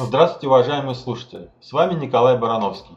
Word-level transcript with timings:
Здравствуйте, 0.00 0.46
уважаемые 0.46 0.94
слушатели! 0.94 1.50
С 1.60 1.72
вами 1.72 1.98
Николай 1.98 2.38
Барановский. 2.38 2.96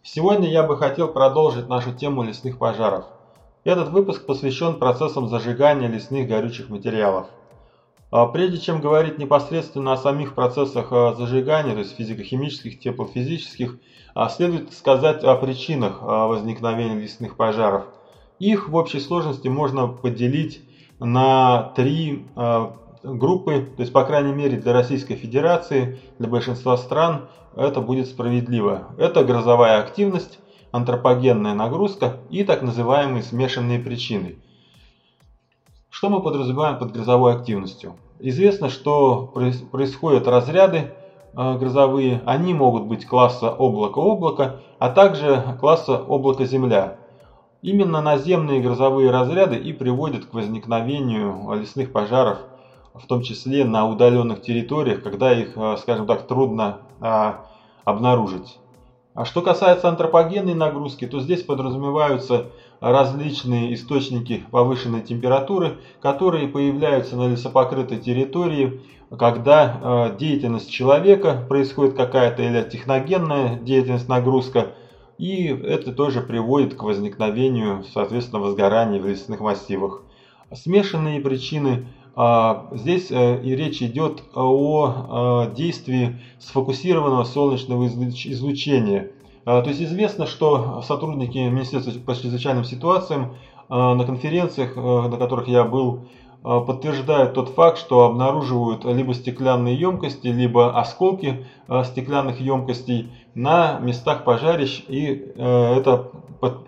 Сегодня 0.01 0.49
я 0.49 0.63
бы 0.63 0.77
хотел 0.77 1.09
продолжить 1.09 1.67
нашу 1.67 1.91
тему 1.91 2.23
лесных 2.23 2.57
пожаров. 2.57 3.03
Этот 3.65 3.89
выпуск 3.89 4.25
посвящен 4.25 4.79
процессам 4.79 5.27
зажигания 5.27 5.89
лесных 5.89 6.29
горючих 6.29 6.69
материалов. 6.69 7.27
А 8.09 8.25
прежде 8.25 8.57
чем 8.57 8.79
говорить 8.79 9.17
непосредственно 9.17 9.91
о 9.91 9.97
самих 9.97 10.33
процессах 10.33 10.87
а, 10.91 11.13
зажигания, 11.13 11.73
то 11.73 11.79
есть 11.79 11.95
физико-химических, 11.95 12.79
теплофизических, 12.79 13.77
а, 14.15 14.29
следует 14.29 14.71
сказать 14.73 15.23
о 15.25 15.35
причинах 15.35 16.01
возникновения 16.01 16.99
лесных 16.99 17.35
пожаров. 17.35 17.87
Их 18.39 18.69
в 18.69 18.75
общей 18.75 18.99
сложности 18.99 19.47
можно 19.47 19.87
поделить 19.87 20.61
на 20.99 21.73
три 21.75 22.25
группы, 23.03 23.73
то 23.75 23.81
есть 23.81 23.91
по 23.91 24.03
крайней 24.03 24.33
мере 24.33 24.57
для 24.57 24.73
Российской 24.73 25.15
Федерации, 25.15 25.99
для 26.17 26.27
большинства 26.27 26.77
стран 26.77 27.29
это 27.55 27.81
будет 27.81 28.07
справедливо. 28.07 28.93
Это 28.97 29.23
грозовая 29.23 29.79
активность, 29.79 30.39
антропогенная 30.71 31.53
нагрузка 31.53 32.21
и 32.29 32.43
так 32.43 32.61
называемые 32.61 33.23
смешанные 33.23 33.79
причины– 33.79 34.39
что 35.97 36.11
мы 36.11 36.21
подразумеваем 36.21 36.77
под 36.77 36.91
грозовой 36.91 37.33
активностью? 37.33 37.95
Известно, 38.19 38.69
что 38.69 39.33
происходят 39.71 40.27
разряды 40.27 40.93
э, 41.33 41.57
грозовые, 41.57 42.21
они 42.23 42.53
могут 42.53 42.83
быть 42.83 43.07
класса 43.07 43.49
облако-облако, 43.49 44.61
а 44.77 44.89
также 44.91 45.57
класса 45.59 45.97
облако-земля. 45.97 46.99
Именно 47.63 47.99
наземные 48.01 48.61
грозовые 48.61 49.09
разряды 49.09 49.55
и 49.55 49.73
приводят 49.73 50.25
к 50.25 50.35
возникновению 50.35 51.51
лесных 51.55 51.91
пожаров, 51.91 52.41
в 52.93 53.07
том 53.07 53.23
числе 53.23 53.65
на 53.65 53.87
удаленных 53.87 54.43
территориях, 54.43 55.01
когда 55.01 55.33
их, 55.33 55.57
э, 55.57 55.77
скажем 55.79 56.05
так, 56.05 56.27
трудно 56.27 56.81
а, 57.01 57.47
обнаружить. 57.85 58.59
А 59.15 59.25
что 59.25 59.41
касается 59.41 59.89
антропогенной 59.89 60.53
нагрузки, 60.53 61.07
то 61.07 61.19
здесь 61.19 61.41
подразумеваются 61.41 62.51
различные 62.79 63.73
источники 63.73 64.43
повышенной 64.51 65.01
температуры, 65.01 65.77
которые 66.01 66.47
появляются 66.47 67.15
на 67.15 67.27
лесопокрытой 67.27 67.97
территории, 67.97 68.81
когда 69.17 70.09
э, 70.11 70.17
деятельность 70.17 70.69
человека 70.69 71.45
происходит 71.47 71.95
какая-то 71.95 72.43
или 72.43 72.67
техногенная 72.69 73.57
деятельность, 73.59 74.09
нагрузка, 74.09 74.73
и 75.17 75.47
это 75.47 75.91
тоже 75.91 76.21
приводит 76.21 76.75
к 76.75 76.83
возникновению, 76.83 77.83
соответственно, 77.93 78.41
возгораний 78.41 78.99
в 78.99 79.07
лесных 79.07 79.39
массивах. 79.39 80.03
Смешанные 80.53 81.19
причины 81.19 81.87
а, 82.19 82.69
Здесь 82.71 83.11
э, 83.11 83.43
и 83.43 83.55
речь 83.55 83.83
идет 83.83 84.23
о 84.33 85.45
э, 85.45 85.55
действии 85.55 86.19
сфокусированного 86.39 87.25
солнечного 87.25 87.87
излучения. 87.87 89.11
А, 89.49 89.61
то 89.61 89.69
есть 89.69 89.81
известно, 89.81 90.25
что 90.25 90.81
сотрудники 90.81 91.37
Министерства 91.37 91.93
по 92.05 92.13
чрезвычайным 92.13 92.65
ситуациям 92.65 93.37
а, 93.69 93.95
на 93.95 94.03
конференциях, 94.03 94.73
э, 94.75 94.79
на 94.81 95.15
которых 95.15 95.47
я 95.47 95.63
был, 95.63 96.01
а, 96.43 96.59
подтверждают 96.59 97.33
тот 97.33 97.47
факт, 97.51 97.77
что 97.77 98.03
обнаруживают 98.03 98.83
либо 98.83 99.13
стеклянные 99.13 99.79
емкости, 99.79 100.27
либо 100.27 100.77
осколки 100.77 101.45
стеклянных 101.85 102.41
емкостей 102.41 103.13
на 103.35 103.79
местах 103.79 104.25
пожарищ, 104.25 104.83
и 104.89 105.31
э, 105.33 105.77
это 105.77 106.11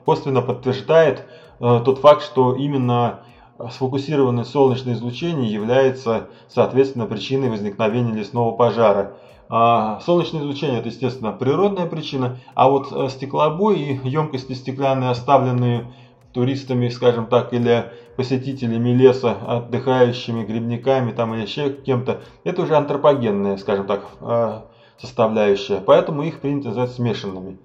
косвенно 0.06 0.42
подтверждает 0.42 1.26
э, 1.60 1.82
тот 1.84 2.00
факт, 2.00 2.24
что 2.24 2.56
именно 2.56 3.24
сфокусированное 3.72 4.46
солнечное 4.46 4.94
излучение 4.94 5.52
является, 5.52 6.30
соответственно, 6.48 7.08
причиной 7.08 7.50
возникновения 7.50 8.14
лесного 8.14 8.54
пожара. 8.54 9.18
А, 9.52 10.00
солнечное 10.02 10.42
излучение 10.42 10.78
это, 10.78 10.90
естественно, 10.90 11.32
природная 11.32 11.88
причина, 11.88 12.38
а 12.54 12.70
вот 12.70 12.92
э, 12.92 13.10
стеклобой 13.10 13.80
и 13.80 14.08
емкости 14.08 14.54
стеклянные, 14.54 15.10
оставленные 15.10 15.92
туристами, 16.34 16.88
скажем 16.90 17.26
так, 17.26 17.52
или 17.52 17.92
посетителями 18.16 18.90
леса, 18.90 19.36
отдыхающими 19.48 20.46
грибниками 20.46 21.14
там, 21.14 21.34
или 21.34 21.42
еще 21.42 21.72
кем-то, 21.72 22.22
это 22.44 22.62
уже 22.62 22.76
антропогенная, 22.76 23.58
скажем 23.58 23.88
так, 23.88 24.06
э, 24.22 24.62
составляющая. 25.00 25.82
Поэтому 25.82 26.22
их 26.22 26.42
принято 26.42 26.68
называть 26.68 26.92
смешанными. 26.92 27.58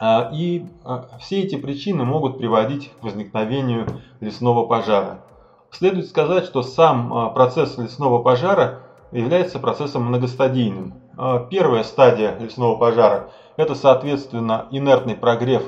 А, 0.00 0.28
и 0.32 0.66
а, 0.84 1.18
все 1.20 1.42
эти 1.42 1.54
причины 1.54 2.04
могут 2.04 2.38
приводить 2.38 2.90
к 3.00 3.04
возникновению 3.04 3.86
лесного 4.18 4.66
пожара. 4.66 5.22
Следует 5.70 6.08
сказать, 6.08 6.46
что 6.46 6.64
сам 6.64 7.32
процесс 7.32 7.78
лесного 7.78 8.20
пожара 8.24 8.89
является 9.12 9.58
процессом 9.58 10.04
многостадийным. 10.04 10.94
А, 11.16 11.38
первая 11.38 11.82
стадия 11.82 12.38
лесного 12.38 12.76
пожара– 12.76 13.30
это, 13.56 13.74
соответственно, 13.74 14.66
инертный 14.70 15.14
прогрев 15.14 15.64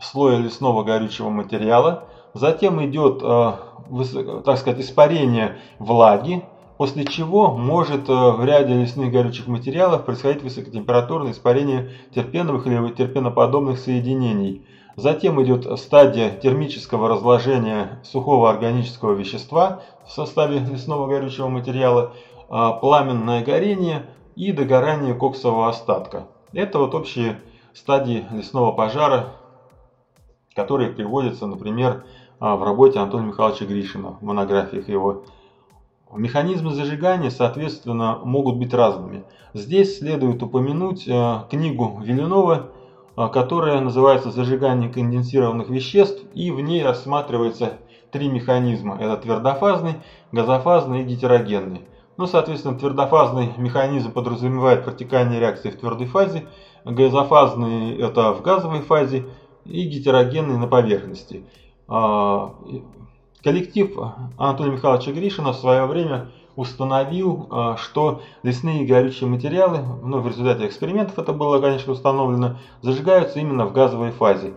слоя 0.00 0.38
лесного 0.38 0.82
горючего 0.82 1.28
материала. 1.28 2.04
Затем 2.34 2.84
идет, 2.84 3.20
а, 3.22 3.60
так 4.44 4.58
сказать, 4.58 4.80
испарение 4.80 5.58
влаги, 5.78 6.44
после 6.76 7.04
чего 7.04 7.52
может 7.52 8.08
а, 8.08 8.32
в 8.32 8.44
ряде 8.44 8.74
лесных 8.74 9.12
горючих 9.12 9.46
материалов 9.46 10.04
происходить 10.04 10.42
высокотемпературное 10.42 11.32
испарение 11.32 11.92
терпеновых 12.14 12.66
или 12.66 12.92
терпеноподобных 12.92 13.78
соединений. 13.78 14.66
Затем 14.96 15.42
идет 15.42 15.78
стадия 15.78 16.30
термического 16.30 17.08
разложения 17.08 18.00
сухого 18.02 18.50
органического 18.50 19.12
вещества 19.14 19.82
в 20.06 20.10
составе 20.10 20.58
лесного 20.58 21.06
горючего 21.06 21.48
материала– 21.48 22.12
пламенное 22.50 23.44
горение 23.44 24.06
и 24.34 24.52
догорание 24.52 25.14
коксового 25.14 25.68
остатка. 25.68 26.26
Это 26.52 26.78
вот 26.78 26.94
общие 26.94 27.40
стадии 27.72 28.26
лесного 28.32 28.72
пожара, 28.72 29.34
которые 30.54 30.90
приводятся, 30.90 31.46
например, 31.46 32.04
а, 32.40 32.56
в 32.56 32.64
работе 32.64 32.98
Антона 32.98 33.26
Михайловича 33.26 33.66
Гришина, 33.66 34.16
в 34.20 34.22
монографиях 34.22 34.88
его. 34.88 35.24
Механизмы 36.12 36.72
зажигания, 36.72 37.30
соответственно, 37.30 38.18
могут 38.24 38.56
быть 38.56 38.74
разными. 38.74 39.22
Здесь 39.54 39.98
следует 39.98 40.42
упомянуть 40.42 41.06
а, 41.08 41.46
книгу 41.50 42.00
Виленова, 42.02 42.70
которая 43.32 43.80
называется 43.80 44.30
«Зажигание 44.30 44.88
конденсированных 44.88 45.68
веществ», 45.68 46.24
и 46.32 46.50
в 46.50 46.60
ней 46.60 46.82
рассматривается 46.82 47.74
три 48.10 48.28
механизма. 48.28 48.96
Это 48.98 49.18
твердофазный, 49.18 49.96
газофазный 50.32 51.02
и 51.02 51.04
гетерогенный. 51.04 51.82
Ну, 52.20 52.26
соответственно, 52.26 52.76
твердофазный 52.76 53.54
механизм 53.56 54.12
подразумевает 54.12 54.84
протекание 54.84 55.40
реакции 55.40 55.70
в 55.70 55.76
твердой 55.76 56.06
фазе, 56.06 56.48
газофазный 56.84 57.96
это 57.96 58.34
в 58.34 58.42
газовой 58.42 58.82
фазе 58.82 59.24
и 59.64 59.86
гетерогенный 59.86 60.58
на 60.58 60.66
поверхности. 60.66 61.46
А, 61.88 62.52
коллектив 63.42 63.96
Анатолия 64.36 64.72
Михайловича 64.72 65.12
Гришина 65.12 65.54
в 65.54 65.56
свое 65.56 65.86
время 65.86 66.30
установил, 66.56 67.48
а, 67.50 67.78
что 67.78 68.20
лесные 68.42 68.84
горючие 68.84 69.30
материалы, 69.30 69.78
ну, 70.02 70.20
в 70.20 70.28
результате 70.28 70.66
экспериментов 70.66 71.18
это 71.18 71.32
было, 71.32 71.58
конечно, 71.58 71.90
установлено, 71.90 72.58
зажигаются 72.82 73.40
именно 73.40 73.64
в 73.64 73.72
газовой 73.72 74.10
фазе. 74.10 74.52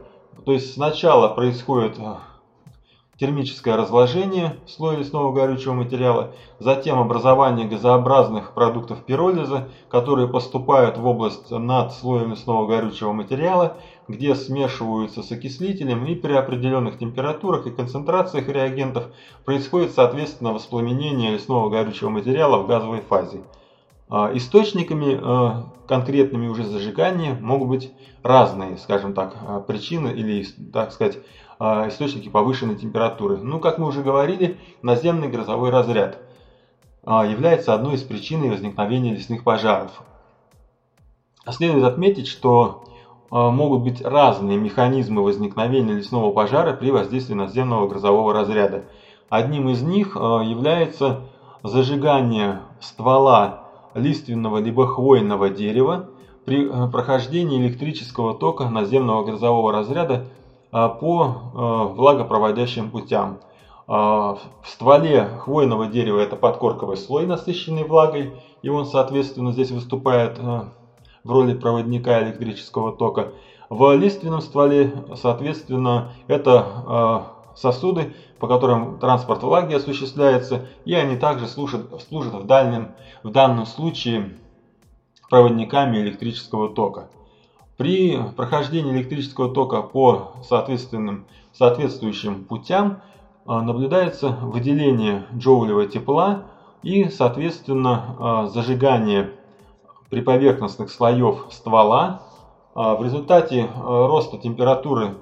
То 0.46 0.52
есть 0.52 0.74
сначала 0.74 1.30
происходит 1.30 1.98
а, 1.98 2.24
термическое 3.20 3.76
разложение 3.76 4.62
слоя 4.66 4.98
лесного 4.98 5.32
горючего 5.32 5.74
материала, 5.74 6.34
затем 6.60 7.00
образование 7.00 7.68
газообразных 7.68 8.54
продуктов 8.54 9.04
пиролиза, 9.06 9.70
которые 9.88 10.28
поступают 10.28 10.98
в 10.98 11.06
область 11.06 11.52
над 11.52 11.94
слоем 11.94 12.32
лесного 12.32 12.68
горючего 12.68 13.14
материала, 13.14 13.78
где 14.08 14.36
смешиваются 14.36 15.22
с 15.22 15.32
окислителем 15.32 16.06
и 16.06 16.16
при 16.16 16.34
определенных 16.34 16.98
температурах 16.98 17.68
и 17.68 17.72
концентрациях 17.72 18.48
реагентов 18.48 19.10
происходит 19.46 19.94
соответственно 19.94 20.52
воспламенение 20.52 21.32
лесного 21.32 21.70
горючего 21.70 22.10
материала 22.10 22.58
в 22.58 22.68
газовой 22.68 23.02
фазе. 23.02 23.44
А, 24.10 24.30
источниками 24.34 25.20
а, 25.20 25.72
конкретными 25.88 26.48
уже 26.48 26.66
зажигания 26.66 27.36
могут 27.40 27.70
быть 27.70 27.94
разные, 28.22 28.78
скажем 28.78 29.14
так, 29.14 29.36
а, 29.42 29.60
причины 29.60 30.10
или, 30.10 30.46
так 30.72 30.92
сказать, 30.92 31.20
источники 31.60 32.30
повышенной 32.30 32.76
температуры. 32.76 33.38
Ну, 33.38 33.60
как 33.60 33.78
мы 33.78 33.88
уже 33.88 34.02
говорили, 34.02 34.58
наземный 34.82 35.30
грозовой 35.30 35.70
разряд 35.70 36.20
является 37.06 37.74
одной 37.74 37.96
из 37.96 38.04
причин 38.04 38.50
возникновения 38.50 39.14
лесных 39.14 39.44
пожаров. 39.44 39.92
Следует 41.50 41.84
отметить, 41.84 42.28
что 42.28 42.86
могут 43.30 43.82
быть 43.82 44.02
разные 44.02 44.58
механизмы 44.58 45.24
возникновения 45.24 45.94
лесного 45.94 46.32
пожара 46.32 46.74
при 46.74 46.92
воздействии 46.92 47.34
наземного 47.34 47.88
грозового 47.88 48.34
разряда. 48.34 48.86
Одним 49.30 49.70
из 49.70 49.82
них 49.82 50.16
является 50.16 51.22
зажигание 51.64 52.60
ствола 52.80 53.70
лиственного 53.94 54.58
либо 54.58 54.86
хвойного 54.88 55.50
дерева 55.50 56.10
при 56.46 56.68
прохождении 56.90 57.60
электрического 57.60 58.34
тока 58.34 58.70
наземного 58.70 59.24
грозового 59.24 59.72
разряда 59.72 60.26
по 60.74 61.92
влагопроводящим 61.96 62.90
путям. 62.90 63.40
В 63.86 64.40
стволе 64.66 65.26
хвойного 65.40 65.86
дерева 65.86 66.20
это 66.20 66.36
подкорковый 66.36 66.98
слой, 66.98 67.28
насыщенный 67.28 67.84
влагой, 67.84 68.34
и 68.64 68.70
он, 68.70 68.86
соответственно, 68.86 69.52
здесь 69.52 69.72
выступает 69.72 70.40
в 70.40 71.32
роли 71.32 71.54
проводника 71.54 72.24
электрического 72.24 72.92
тока. 72.92 73.34
В 73.70 73.96
лиственном 73.96 74.42
стволе, 74.42 74.92
соответственно, 75.16 76.12
это 76.28 77.28
сосуды, 77.56 78.16
по 78.40 78.48
которым 78.48 78.98
транспорт 78.98 79.44
влаги 79.44 79.76
осуществляется, 79.76 80.68
и 80.86 80.94
они 80.96 81.18
также 81.18 81.48
служат, 81.48 82.02
служат 82.10 82.34
в, 82.34 82.46
дальнем, 82.46 82.94
в 83.22 83.30
данном 83.30 83.66
случае 83.66 84.38
проводниками 85.30 85.98
электрического 85.98 86.70
тока. 86.70 87.10
При 87.78 88.20
прохождении 88.36 88.94
электрического 88.94 89.52
тока 89.52 89.82
по 89.82 90.34
соответственным, 90.44 91.26
соответствующим 91.54 92.46
путям 92.46 93.02
а, 93.48 93.62
наблюдается 93.62 94.30
выделение 94.30 95.26
джоулевого 95.36 95.88
тепла 95.88 96.44
и, 96.84 97.10
соответственно, 97.10 98.16
а, 98.20 98.46
зажигание 98.46 99.32
приповерхностных 100.12 100.92
слоев 100.92 101.48
ствола. 101.50 102.22
А, 102.76 102.96
в 102.96 103.04
результате 103.04 103.68
роста 103.76 104.38
температуры 104.38 105.16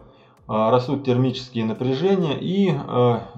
растут 0.48 1.06
термические 1.06 1.63
напряжения 1.63 2.38
и 2.38 2.75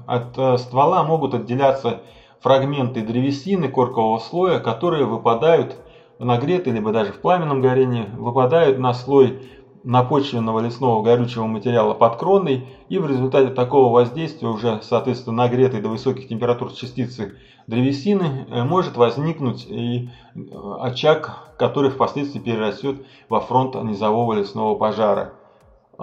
от 0.08 0.60
ствола 0.60 1.04
могут 1.04 1.36
отделяться 1.36 2.02
фрагменты 2.40 3.02
древесины 3.02 3.68
коркового 3.70 4.18
слоя, 4.18 4.60
которые 4.60 5.06
выпадают 5.06 5.78
нагреты, 6.20 6.72
либо 6.72 6.92
даже 6.92 7.12
в 7.12 7.20
пламенном 7.20 7.62
горении, 7.62 8.10
выпадают 8.18 8.78
на 8.78 8.94
слой 8.94 9.40
напочвенного 9.84 10.60
лесного 10.60 11.02
горючего 11.02 11.46
материала 11.46 11.94
под 11.94 12.16
кроной, 12.16 12.68
и 12.90 12.98
в 12.98 13.06
результате 13.06 13.50
такого 13.50 13.92
воздействия 13.92 14.48
уже, 14.48 14.80
соответственно, 14.82 15.44
нагретой 15.44 15.82
до 15.82 15.90
высоких 15.90 16.28
температур 16.28 16.72
частицы 16.72 17.36
древесины 17.68 18.48
э, 18.50 18.64
может 18.64 18.96
возникнуть 18.96 19.66
и 19.66 20.10
э, 20.36 20.40
очаг, 20.80 21.54
который 21.58 21.90
впоследствии 21.90 22.40
перерастет 22.40 23.06
во 23.30 23.42
фронт 23.42 23.76
низового 23.76 24.34
лесного 24.34 24.76
пожара. 24.76 25.34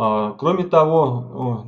А, 0.02 0.32
кроме 0.38 0.64
того, 0.64 1.66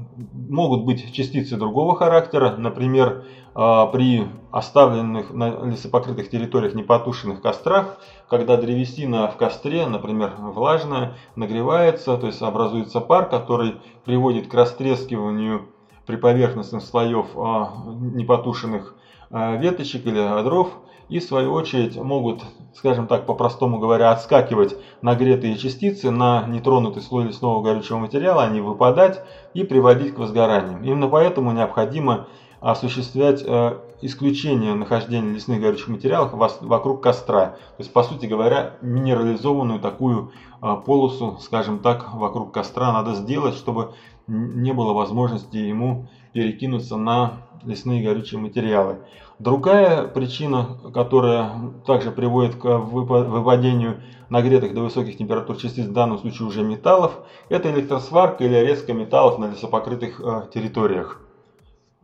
могут 0.49 0.87
быть 0.87 1.12
частицы 1.12 1.58
другого 1.58 1.94
характера, 1.94 2.55
например, 2.56 3.26
а, 3.55 3.84
при 3.88 4.26
оставленных 4.50 5.34
на 5.34 5.67
лесопокрытых 5.67 6.31
территориях 6.31 6.75
непотушенных 6.75 7.43
кострах, 7.43 7.99
когда 8.31 8.56
древесина 8.56 9.29
в 9.29 9.37
костре, 9.37 9.87
например, 9.87 10.32
влажная, 10.38 11.14
нагревается, 11.37 12.17
то 12.17 12.26
есть 12.26 12.40
образуется 12.40 13.02
пар, 13.02 13.29
который 13.29 13.75
приводит 14.06 14.49
к 14.49 14.55
растрескиванию 14.55 15.69
приповерхностных 16.06 16.82
слоев 16.82 17.26
а, 17.37 17.75
непотушенных 18.14 18.96
веточек 19.32 20.06
или 20.06 20.43
дров, 20.44 20.70
и 21.08 21.19
в 21.19 21.25
свою 21.25 21.52
очередь 21.52 21.96
могут, 21.96 22.43
скажем 22.75 23.06
так, 23.06 23.26
по-простому 23.26 23.79
говоря, 23.79 24.12
отскакивать 24.12 24.76
нагретые 25.02 25.56
частицы 25.56 26.11
на 26.11 26.46
нетронутый 26.46 27.02
слой 27.02 27.25
лесного 27.25 27.62
горючего 27.62 27.99
материала, 27.99 28.44
они 28.44 28.61
выпадать 28.61 29.23
и 29.52 29.64
приводить 29.64 30.14
к 30.14 30.19
возгоранию. 30.19 30.81
Именно 30.82 31.08
поэтому 31.08 31.52
необходимо 31.52 32.29
осуществлять 32.62 33.43
э, 33.44 33.79
исключение 34.02 34.75
нахождения 34.75 35.35
лесных 35.35 35.61
горючих 35.61 35.88
материалов 35.88 36.32
вокруг 36.32 37.02
костра. 37.02 37.46
То 37.46 37.81
есть, 37.81 37.93
по 37.93 38.05
сути 38.05 38.26
говоря, 38.26 38.76
минерализованную 38.81 39.81
такую 39.81 40.31
э, 40.62 40.76
полосу, 40.87 41.38
скажем 41.40 41.81
так, 41.81 42.14
вокруг 42.14 42.52
костра 42.52 42.93
надо 42.93 43.14
сделать, 43.14 43.56
чтобы 43.56 43.94
не 44.26 44.72
было 44.72 44.92
возможности 44.92 45.56
ему 45.56 46.08
перекинуться 46.32 46.96
на 46.96 47.42
лесные 47.64 48.02
горючие 48.02 48.40
материалы. 48.40 48.98
Другая 49.38 50.06
причина, 50.06 50.78
которая 50.94 51.52
также 51.86 52.10
приводит 52.10 52.56
к 52.56 52.64
выпадению 52.64 54.02
нагретых 54.28 54.74
до 54.74 54.82
высоких 54.82 55.19
температур 55.19 55.56
частиц, 55.56 55.86
в 55.86 55.92
данном 55.92 56.19
случае 56.19 56.48
уже 56.48 56.62
металлов, 56.62 57.19
это 57.48 57.70
электросварка 57.70 58.44
или 58.44 58.54
резка 58.54 58.94
металлов 58.94 59.38
на 59.38 59.50
лесопокрытых 59.50 60.20
э, 60.20 60.42
территориях. 60.54 61.20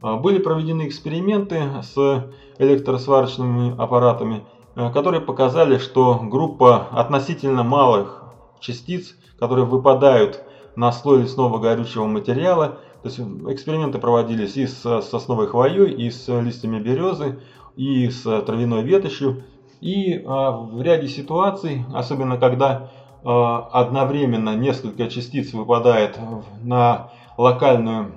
Э, 0.02 0.16
были 0.16 0.38
проведены 0.38 0.86
эксперименты 0.86 1.62
с 1.82 2.26
электросварочными 2.58 3.80
аппаратами, 3.80 4.44
э, 4.76 4.92
которые 4.92 5.20
показали, 5.22 5.78
что 5.78 6.20
группа 6.22 6.88
относительно 6.90 7.62
малых 7.62 8.24
частиц, 8.60 9.16
которые 9.38 9.64
выпадают 9.64 10.44
на 10.78 10.92
слой 10.92 11.22
лесного 11.22 11.58
горючего 11.58 12.06
материала, 12.06 12.78
то 13.02 13.08
есть 13.08 13.18
эксперименты 13.18 13.98
проводились 13.98 14.56
и 14.56 14.68
с 14.68 15.02
сосновой 15.02 15.48
хвоей, 15.48 15.90
и 15.90 16.08
с 16.08 16.28
листьями 16.40 16.78
березы, 16.78 17.40
и 17.74 18.08
с 18.08 18.22
травяной 18.42 18.84
ветошью. 18.84 19.42
И 19.80 20.22
а, 20.24 20.52
в 20.52 20.80
ряде 20.80 21.08
ситуаций, 21.08 21.84
особенно 21.92 22.38
когда 22.38 22.90
а, 23.24 23.68
одновременно 23.72 24.54
несколько 24.54 25.08
частиц 25.08 25.52
выпадает 25.52 26.16
на 26.62 27.10
локальную 27.36 28.14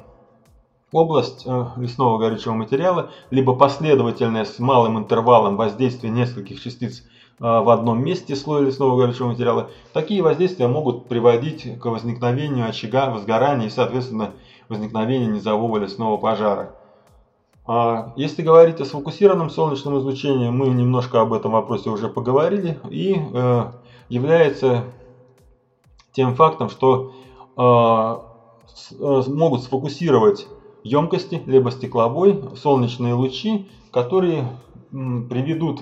область 0.91 1.45
а, 1.47 1.73
лесного 1.77 2.17
горючего 2.17 2.53
материала, 2.53 3.11
либо 3.29 3.55
последовательное 3.55 4.45
с 4.45 4.59
малым 4.59 4.97
интервалом 4.97 5.57
воздействие 5.57 6.11
нескольких 6.11 6.61
частиц 6.61 7.03
в 7.39 7.73
одном 7.73 8.03
месте 8.03 8.35
слоя 8.35 8.61
лесного 8.61 8.95
горючего 8.99 9.29
материала, 9.29 9.71
такие 9.93 10.21
воздействия 10.21 10.67
могут 10.67 11.07
приводить 11.07 11.79
к 11.79 11.85
возникновению 11.87 12.69
очага, 12.69 13.09
возгорания 13.09 13.65
и, 13.65 13.71
соответственно, 13.71 14.35
возникновения 14.69 15.25
низового 15.25 15.79
лесного 15.79 16.17
пожара. 16.17 16.75
А 17.65 18.13
если 18.15 18.41
говорить 18.41 18.81
о 18.81 18.85
сфокусированном 18.85 19.49
солнечном 19.49 19.99
излучении, 19.99 20.49
мы 20.49 20.67
немножко 20.69 21.21
об 21.21 21.31
этом 21.31 21.51
вопросе 21.51 21.89
уже 21.89 22.09
поговорили, 22.09 22.79
и 22.89 23.15
э, 23.15 23.71
является 24.09 24.85
тем 26.11 26.33
фактом, 26.33 26.69
что 26.69 27.11
э, 27.55 28.99
э, 28.99 29.21
могут 29.27 29.61
сфокусировать 29.61 30.47
емкости, 30.83 31.41
либо 31.45 31.71
стекловой, 31.71 32.41
солнечные 32.55 33.13
лучи, 33.13 33.69
которые 33.91 34.47
приведут 34.91 35.81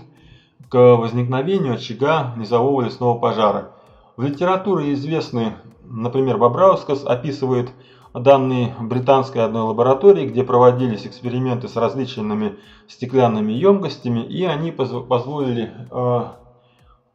к 0.69 0.95
возникновению 0.95 1.75
очага 1.75 2.33
низового 2.37 2.83
лесного 2.83 3.17
пожара. 3.17 3.71
В 4.17 4.23
литературе 4.23 4.93
известны, 4.93 5.53
например, 5.83 6.37
Бобраускас 6.37 7.05
описывает 7.05 7.71
данные 8.13 8.75
британской 8.79 9.43
одной 9.43 9.63
лаборатории, 9.63 10.27
где 10.27 10.43
проводились 10.43 11.05
эксперименты 11.05 11.67
с 11.67 11.75
различными 11.75 12.57
стеклянными 12.87 13.53
емкостями, 13.53 14.21
и 14.21 14.43
они 14.43 14.71
позволили 14.71 15.71
э, 15.91 16.21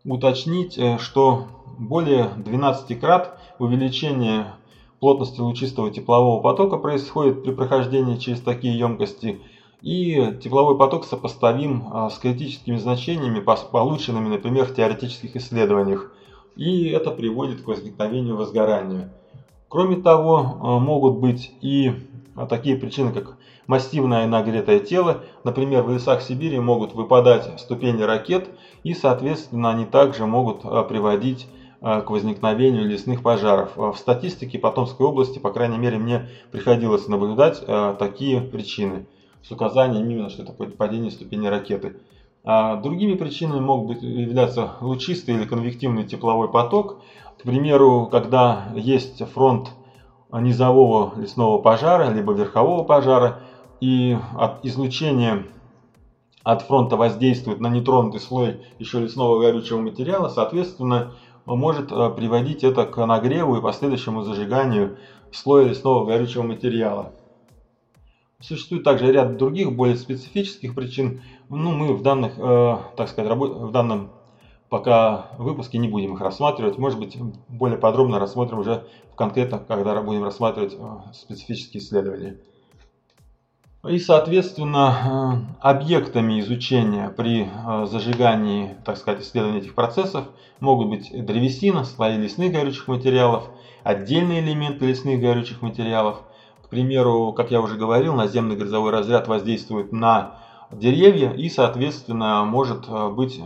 уточнить, 0.04 0.78
э, 0.78 0.98
что 0.98 1.46
более 1.78 2.30
12 2.36 2.98
крат 3.00 3.38
увеличение 3.58 4.46
плотности 5.00 5.40
лучистого 5.40 5.90
теплового 5.90 6.40
потока 6.40 6.76
происходит 6.76 7.42
при 7.42 7.52
прохождении 7.52 8.16
через 8.16 8.40
такие 8.40 8.78
емкости, 8.78 9.40
и 9.84 10.38
тепловой 10.42 10.78
поток 10.78 11.04
сопоставим 11.04 11.84
э, 11.92 12.08
с 12.08 12.16
критическими 12.18 12.78
значениями, 12.78 13.44
полученными, 13.70 14.28
например, 14.28 14.64
в 14.64 14.74
теоретических 14.74 15.36
исследованиях. 15.36 16.10
И 16.56 16.88
это 16.88 17.10
приводит 17.10 17.60
к 17.60 17.66
возникновению 17.66 18.36
возгорания. 18.36 19.12
Кроме 19.68 19.96
того, 19.96 20.38
э, 20.40 20.78
могут 20.78 21.18
быть 21.18 21.52
и 21.60 21.92
э, 22.34 22.46
такие 22.48 22.76
причины, 22.76 23.12
как 23.12 23.36
массивное 23.66 24.26
нагретое 24.26 24.78
тело. 24.80 25.24
Например, 25.44 25.82
в 25.82 25.92
лесах 25.92 26.22
Сибири 26.22 26.58
могут 26.60 26.94
выпадать 26.94 27.60
ступени 27.60 28.00
ракет, 28.00 28.48
и, 28.84 28.94
соответственно, 28.94 29.68
они 29.68 29.84
также 29.84 30.24
могут 30.24 30.62
приводить 30.88 31.46
к 31.84 32.06
возникновению 32.08 32.88
лесных 32.88 33.22
пожаров. 33.22 33.76
В 33.76 33.96
статистике 33.96 34.58
Потомской 34.58 35.06
области, 35.06 35.38
по 35.38 35.52
крайней 35.52 35.76
мере, 35.76 35.98
мне 35.98 36.30
приходилось 36.50 37.08
наблюдать 37.08 37.62
такие 37.98 38.40
причины 38.40 39.06
с 39.42 39.50
указанием 39.50 40.08
именно, 40.08 40.30
что 40.30 40.44
это 40.44 40.52
падение 40.52 41.10
ступени 41.10 41.46
ракеты. 41.46 41.98
А 42.42 42.76
другими 42.76 43.14
причинами 43.14 43.60
могут 43.60 44.02
являться 44.02 44.72
лучистый 44.80 45.34
или 45.34 45.44
конвективный 45.44 46.04
тепловой 46.04 46.50
поток, 46.50 47.02
к 47.38 47.42
примеру, 47.42 48.08
когда 48.10 48.68
есть 48.74 49.22
фронт 49.32 49.70
низового 50.32 51.12
лесного 51.18 51.58
пожара, 51.58 52.10
либо 52.10 52.32
верхового 52.32 52.84
пожара, 52.84 53.40
и 53.80 54.16
от 54.38 54.64
излучения 54.64 55.44
от 56.42 56.62
фронта 56.62 56.96
воздействует 56.96 57.60
на 57.60 57.68
нетронутый 57.68 58.20
слой 58.20 58.62
еще 58.78 59.00
лесного 59.00 59.40
горючего 59.40 59.80
материала, 59.80 60.28
соответственно, 60.28 61.12
может 61.46 61.92
э, 61.92 62.10
приводить 62.10 62.64
это 62.64 62.86
к 62.86 63.04
нагреву 63.04 63.56
и 63.56 63.62
последующему 63.62 64.22
зажиганию 64.22 64.98
слоя 65.32 65.66
лесного 65.66 66.06
горючего 66.06 66.42
материала. 66.42 67.12
Существует 68.40 68.84
также 68.84 69.12
ряд 69.12 69.36
других 69.36 69.74
более 69.74 69.96
специфических 69.96 70.74
причин. 70.74 71.22
Ну, 71.48 71.72
мы 71.72 71.94
в 71.94 72.02
данных, 72.02 72.34
э, 72.38 72.76
так 72.96 73.08
сказать, 73.08 73.32
в 73.36 73.70
данном 73.70 74.10
пока 74.68 75.28
выпуске 75.38 75.78
не 75.78 75.88
будем 75.88 76.14
их 76.14 76.20
рассматривать. 76.20 76.78
Может 76.78 76.98
быть, 76.98 77.16
более 77.48 77.78
подробно 77.78 78.18
рассмотрим 78.18 78.58
уже 78.58 78.86
конкретно, 79.16 79.58
когда 79.58 80.00
будем 80.02 80.24
рассматривать 80.24 80.76
специфические 81.12 81.82
исследования. 81.82 82.38
И, 83.88 83.98
соответственно, 83.98 85.46
объектами 85.60 86.40
изучения 86.40 87.10
при 87.10 87.50
зажигании, 87.84 88.76
так 88.82 88.96
сказать, 88.96 89.22
исследования 89.22 89.58
этих 89.58 89.74
процессов 89.74 90.24
могут 90.60 90.88
быть 90.88 91.10
древесина, 91.12 91.84
слои 91.84 92.16
лесных 92.16 92.52
горючих 92.52 92.88
материалов, 92.88 93.50
отдельные 93.82 94.40
элементы 94.40 94.86
лесных 94.86 95.20
горючих 95.20 95.60
материалов. 95.60 96.22
К 96.62 96.68
примеру, 96.70 97.34
как 97.36 97.50
я 97.50 97.60
уже 97.60 97.76
говорил, 97.76 98.14
наземный 98.14 98.56
грозовой 98.56 98.90
разряд 98.90 99.28
воздействует 99.28 99.92
на 99.92 100.38
деревья 100.72 101.30
и, 101.32 101.50
соответственно, 101.50 102.42
может 102.46 102.88
быть 103.12 103.38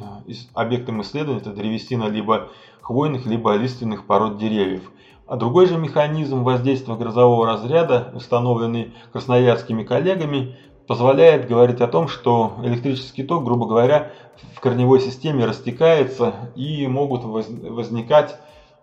объектом 0.54 1.02
исследования 1.02 1.40
это 1.40 1.50
древесина 1.50 2.04
либо 2.04 2.48
хвойных, 2.80 3.26
либо 3.26 3.56
лиственных 3.56 4.06
пород 4.06 4.38
деревьев. 4.38 4.90
А 5.28 5.36
другой 5.36 5.66
же 5.66 5.76
механизм 5.76 6.42
воздействия 6.42 6.96
грозового 6.96 7.46
разряда, 7.46 8.10
установленный 8.14 8.94
красноярскими 9.12 9.84
коллегами, 9.84 10.56
позволяет 10.86 11.46
говорить 11.46 11.82
о 11.82 11.86
том, 11.86 12.08
что 12.08 12.54
электрический 12.62 13.24
ток, 13.24 13.44
грубо 13.44 13.66
говоря, 13.66 14.10
в 14.56 14.60
корневой 14.60 15.00
системе 15.00 15.44
растекается 15.44 16.32
и 16.54 16.86
могут 16.86 17.24
возникать 17.24 18.36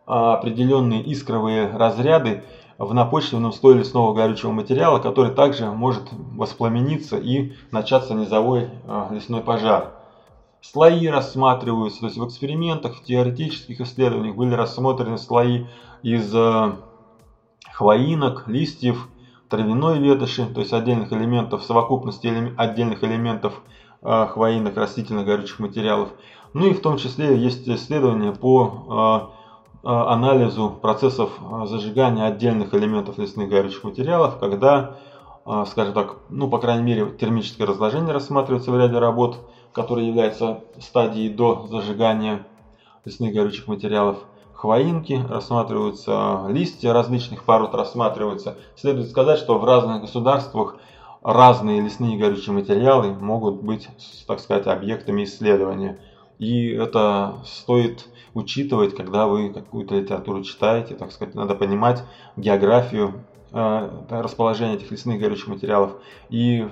а, 0.05 0.35
определенные 0.35 1.01
искровые 1.01 1.67
разряды 1.75 2.43
в 2.77 2.93
напочвенном 2.93 3.51
слое 3.51 3.79
лесного 3.79 4.13
горючего 4.13 4.51
материала, 4.51 4.99
который 4.99 5.31
также 5.31 5.71
может 5.71 6.09
воспламениться 6.11 7.17
и 7.17 7.53
начаться 7.71 8.13
низовой 8.13 8.69
а, 8.85 9.09
лесной 9.11 9.41
пожар. 9.41 9.94
Слои 10.72 11.07
рассматриваются, 11.07 12.00
то 12.00 12.05
есть 12.07 12.17
в 12.17 12.25
экспериментах, 12.25 12.95
в 12.95 13.03
теоретических 13.03 13.81
исследованиях 13.81 14.36
были 14.36 14.55
рассмотрены 14.55 15.17
слои 15.17 15.65
из 16.01 16.34
э, 16.34 16.75
хвоинок, 17.72 18.48
листьев, 18.48 19.07
травяной 19.48 20.00
ветоши, 20.00 20.48
то 20.48 20.62
есть 20.62 20.74
отдельных 20.74 21.13
элементов, 21.13 21.63
совокупности 21.63 22.51
отдельных 22.57 23.03
элементов 23.03 23.62
э, 24.01 24.27
хвоинок, 24.27 24.75
растительных 24.75 25.25
горючих 25.25 25.60
материалов. 25.60 26.10
Ну 26.53 26.65
и 26.65 26.74
в 26.74 26.81
том 26.81 26.98
числе 26.98 27.38
есть 27.38 27.69
исследования 27.69 28.31
по 28.31 29.31
э, 29.84 29.88
анализу 29.88 30.72
процессов 30.81 31.29
зажигания 31.65 32.25
отдельных 32.25 32.74
элементов 32.74 33.19
лесных 33.19 33.50
горючих 33.50 33.84
материалов, 33.84 34.39
когда, 34.39 34.98
скажем 35.67 35.93
так, 35.93 36.17
ну 36.29 36.49
по 36.49 36.57
крайней 36.57 36.83
мере 36.83 37.11
термическое 37.11 37.67
разложение 37.67 38.13
рассматривается 38.13 38.71
в 38.71 38.79
ряде 38.79 38.97
работ, 38.97 39.37
которые 39.73 40.07
являются 40.07 40.61
стадией 40.79 41.29
до 41.29 41.67
зажигания 41.67 42.47
лесных 43.03 43.33
горючих 43.33 43.67
материалов. 43.67 44.17
Хвоинки 44.53 45.21
рассматриваются, 45.29 46.45
листья 46.47 46.93
различных 46.93 47.43
пород 47.43 47.75
рассматриваются. 47.75 48.57
Следует 48.75 49.09
сказать, 49.09 49.37
что 49.37 49.59
в 49.59 49.65
разных 49.65 50.01
государствах 50.01 50.77
разные 51.21 51.81
лесные 51.81 52.17
горючие 52.17 52.53
материалы 52.53 53.13
могут 53.13 53.61
быть, 53.61 53.89
так 54.27 54.39
сказать, 54.39 54.65
объектами 54.67 55.25
исследования. 55.25 55.99
И 56.39 56.69
это 56.69 57.35
стоит 57.45 58.07
учитывать, 58.33 58.95
когда 58.95 59.27
вы 59.27 59.49
какую-то 59.49 59.95
литературу 59.95 60.41
читаете, 60.43 60.95
так 60.95 61.11
сказать, 61.11 61.35
надо 61.35 61.53
понимать 61.55 62.03
географию 62.35 63.23
э, 63.51 63.89
расположения 64.09 64.75
этих 64.75 64.91
лесных 64.91 65.19
горючих 65.19 65.47
материалов 65.47 66.01
и 66.29 66.67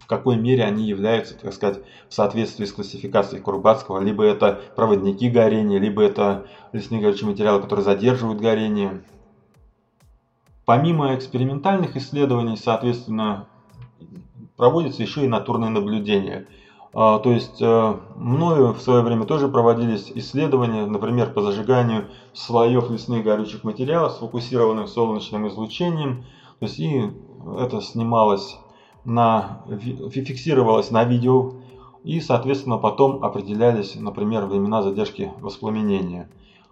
в 0.00 0.06
какой 0.06 0.36
мере 0.36 0.64
они 0.64 0.86
являются, 0.86 1.36
так 1.36 1.52
сказать, 1.52 1.82
в 2.08 2.14
соответствии 2.14 2.64
с 2.64 2.72
классификацией 2.72 3.42
Курбатского. 3.42 4.00
Либо 4.00 4.22
это 4.24 4.62
проводники 4.76 5.28
горения, 5.28 5.80
либо 5.80 6.02
это 6.02 6.46
лесные 6.72 7.00
горючие 7.00 7.28
материалы, 7.28 7.60
которые 7.60 7.84
задерживают 7.84 8.40
горение. 8.40 9.02
Помимо 10.64 11.14
экспериментальных 11.14 11.96
исследований, 11.96 12.56
соответственно, 12.56 13.48
проводятся 14.56 15.02
еще 15.02 15.24
и 15.24 15.28
натурные 15.28 15.70
наблюдения. 15.70 16.46
А, 16.98 17.18
то 17.18 17.30
есть 17.30 17.60
э, 17.60 17.96
мною 18.14 18.72
в 18.72 18.80
свое 18.80 19.02
время 19.02 19.26
тоже 19.26 19.48
проводились 19.48 20.10
исследования, 20.14 20.86
например, 20.86 21.30
по 21.30 21.42
зажиганию 21.42 22.06
слоев 22.32 22.88
лесных 22.90 23.22
горючих 23.22 23.64
материалов, 23.64 24.12
сфокусированных 24.12 24.88
солнечным 24.88 25.46
излучением. 25.46 26.24
То 26.58 26.64
есть 26.64 26.78
и 26.80 27.10
это 27.58 27.82
снималось 27.82 28.56
на, 29.04 29.62
фиксировалось 29.68 30.90
на 30.90 31.04
видео 31.04 31.52
и, 32.02 32.18
соответственно, 32.22 32.78
потом 32.78 33.22
определялись, 33.22 33.94
например, 33.94 34.46
времена 34.46 34.80
задержки 34.80 35.30
воспламенения. 35.42 36.30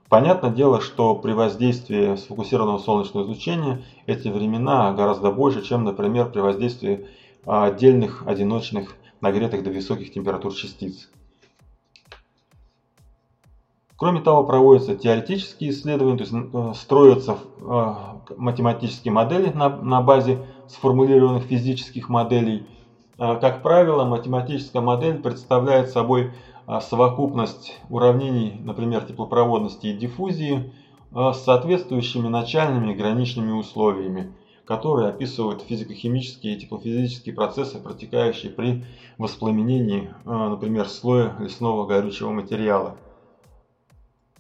Понятное 0.09 0.51
дело, 0.51 0.81
что 0.81 1.15
при 1.17 1.33
воздействии 1.33 2.17
сфокусированного 2.17 2.79
солнечного 2.79 3.25
излучения 3.25 3.83
эти 4.07 4.29
времена 4.29 4.91
гораздо 4.95 5.31
больше, 5.31 5.61
чем, 5.61 5.85
например, 5.85 6.31
при 6.31 6.41
воздействии 6.41 7.09
отдельных 7.45 8.27
одиночных 8.27 8.97
нагретых 9.21 9.63
до 9.63 9.71
высоких 9.71 10.13
температур 10.13 10.55
частиц. 10.55 11.09
Кроме 13.97 14.21
того, 14.21 14.45
проводятся 14.45 14.97
теоретические 14.97 15.71
исследования, 15.71 16.19
то 16.19 16.25
есть 16.25 16.35
э, 16.35 16.73
строятся 16.75 17.39
э, 17.61 17.95
математические 18.37 19.13
модели 19.13 19.51
на, 19.51 20.03
базе 20.03 20.45
сформулированных 20.69 21.45
физических 21.45 22.09
моделей. 22.09 22.67
Э, 23.19 23.39
как 23.41 23.63
правило, 23.63 24.05
математическая 24.05 24.83
модель 24.83 25.19
представляет 25.19 25.91
собой 25.91 26.33
совокупность 26.81 27.79
уравнений, 27.91 28.59
например, 28.65 29.05
теплопроводности 29.05 29.89
и 29.89 29.97
диффузии, 29.97 30.73
с 31.13 31.37
соответствующими 31.45 32.27
начальными 32.29 32.93
и 32.93 32.95
граничными 32.95 33.53
условиями, 33.53 34.33
которые 34.67 35.09
описывают 35.09 35.63
физико-химические 35.63 36.55
и 36.55 36.61
теплофизические 36.61 37.35
процессы, 37.35 37.79
протекающие 37.79 38.51
при 38.51 38.85
воспламенении, 39.19 40.15
например, 40.25 40.89
слоя 40.89 41.37
лесного 41.39 41.87
горючего 41.87 42.31
материала. 42.31 42.97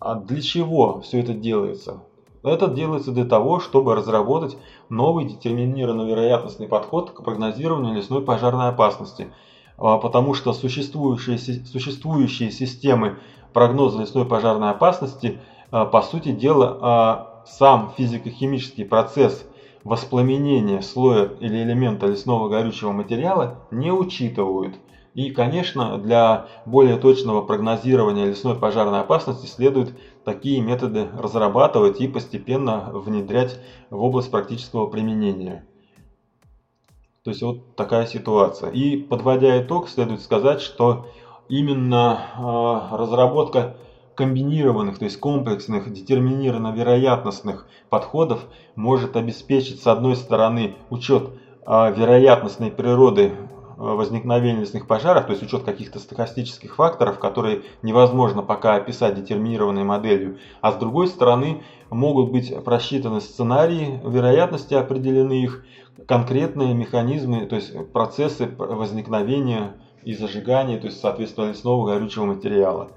А 0.00 0.14
для 0.14 0.40
чего 0.40 1.00
все 1.00 1.20
это 1.20 1.34
делается? 1.34 2.02
Это 2.42 2.68
делается 2.68 3.10
для 3.10 3.24
того, 3.24 3.58
чтобы 3.58 3.94
разработать 3.94 4.58
новый 4.90 5.24
детерминированный 5.24 6.06
вероятностный 6.06 6.68
подход 6.68 7.10
к 7.10 7.22
прогнозированию 7.22 7.94
лесной 7.94 8.22
пожарной 8.22 8.68
опасности. 8.68 9.32
А, 9.78 9.96
потому 9.96 10.34
что 10.34 10.52
существующие, 10.52 11.38
существующие 11.38 12.50
системы 12.50 13.18
прогноза 13.54 14.00
лесной 14.00 14.26
пожарной 14.26 14.70
опасности, 14.70 15.40
а, 15.70 15.86
по 15.86 16.02
сути 16.02 16.32
дела, 16.32 16.78
а, 16.80 17.42
сам 17.46 17.92
физико-химический 17.96 18.84
процесс 18.84 19.46
воспламенения 19.84 20.80
слоя 20.80 21.30
или 21.40 21.62
элемента 21.62 22.06
лесного 22.06 22.48
горючего 22.48 22.92
материала 22.92 23.60
не 23.70 23.92
учитывают. 23.92 24.76
И, 25.14 25.30
конечно, 25.30 25.98
для 25.98 26.48
более 26.66 26.96
точного 26.96 27.42
прогнозирования 27.42 28.26
лесной 28.26 28.56
пожарной 28.56 29.00
опасности 29.00 29.46
следует 29.46 29.96
такие 30.24 30.60
методы 30.60 31.06
разрабатывать 31.16 32.00
и 32.00 32.08
постепенно 32.08 32.90
внедрять 32.92 33.60
в 33.90 34.02
область 34.02 34.30
практического 34.32 34.88
применения. 34.88 35.64
То 37.22 37.30
есть 37.30 37.42
вот 37.42 37.76
такая 37.76 38.06
ситуация. 38.06 38.70
И 38.70 38.96
подводя 38.96 39.62
итог, 39.62 39.88
следует 39.88 40.20
сказать, 40.20 40.60
что 40.60 41.06
именно 41.48 42.18
э, 42.36 42.96
разработка 42.96 43.76
комбинированных, 44.14 44.98
то 44.98 45.04
есть 45.04 45.18
комплексных, 45.18 45.92
детерминированно-вероятностных 45.92 47.66
подходов 47.90 48.40
может 48.74 49.16
обеспечить, 49.16 49.82
с 49.82 49.86
одной 49.86 50.16
стороны, 50.16 50.76
учет 50.90 51.30
э, 51.66 51.92
вероятностной 51.96 52.70
природы 52.70 53.32
Э, 53.76 53.94
возникновения 53.94 54.60
лесных 54.60 54.86
пожаров, 54.86 55.26
то 55.26 55.32
есть 55.32 55.42
учет 55.42 55.64
каких-то 55.64 55.98
стохастических 55.98 56.76
факторов, 56.76 57.18
которые 57.18 57.62
невозможно 57.82 58.42
пока 58.42 58.76
описать 58.76 59.16
детерминированной 59.16 59.82
моделью, 59.82 60.38
а 60.60 60.70
с 60.70 60.76
другой 60.76 61.08
стороны 61.08 61.62
могут 61.90 62.30
быть 62.30 62.54
просчитаны 62.64 63.20
сценарии, 63.20 64.00
вероятности 64.04 64.74
определены 64.74 65.42
их, 65.42 65.64
конкретные 66.06 66.74
механизмы, 66.74 67.46
то 67.46 67.56
есть 67.56 67.72
процессы 67.92 68.48
возникновения 68.56 69.74
и 70.04 70.14
зажигания, 70.14 70.78
то 70.78 70.86
есть 70.86 71.00
соответственно 71.00 71.48
лесного 71.48 71.86
горючего 71.86 72.26
материала. 72.26 72.90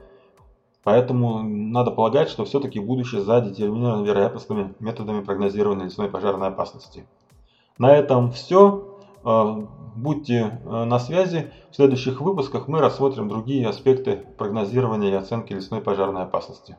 Поэтому 0.87 1.43
надо 1.43 1.91
полагать, 1.91 2.29
что 2.29 2.45
все-таки 2.45 2.79
будущее 2.79 3.19
за 3.19 3.41
детерминированными 3.41 4.07
вероятностными 4.07 4.73
методами 4.79 5.21
прогнозирования 5.21 5.83
лесной 5.83 6.07
пожарной 6.07 6.47
опасности. 6.47 7.05
На 7.77 7.93
этом 7.93 8.31
все. 8.31 8.97
Э, 9.25 9.65
будьте 9.97 10.61
э, 10.63 10.83
на 10.85 10.97
связи. 10.99 11.51
В 11.71 11.75
следующих 11.75 12.21
выпусках 12.21 12.69
мы 12.69 12.79
рассмотрим 12.79 13.27
другие 13.27 13.67
аспекты 13.67 14.23
прогнозирования 14.37 15.11
и 15.11 15.15
оценки 15.15 15.51
лесной 15.51 15.81
пожарной 15.81 16.23
опасности. 16.23 16.77